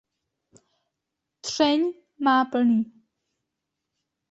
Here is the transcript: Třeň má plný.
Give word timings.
Třeň 1.41 1.79
má 2.23 2.43
plný. 2.51 2.91